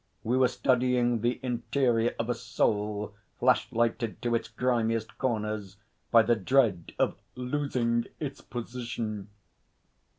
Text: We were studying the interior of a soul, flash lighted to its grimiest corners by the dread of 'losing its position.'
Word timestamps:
We 0.23 0.35
were 0.35 0.47
studying 0.47 1.21
the 1.21 1.39
interior 1.43 2.15
of 2.17 2.27
a 2.27 2.33
soul, 2.33 3.13
flash 3.39 3.71
lighted 3.71 4.19
to 4.23 4.33
its 4.33 4.47
grimiest 4.47 5.15
corners 5.19 5.77
by 6.09 6.23
the 6.23 6.35
dread 6.35 6.93
of 6.97 7.19
'losing 7.35 8.05
its 8.19 8.41
position.' 8.41 9.29